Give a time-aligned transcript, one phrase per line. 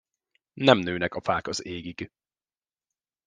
[0.53, 2.11] Nem nőnek a fák az égig.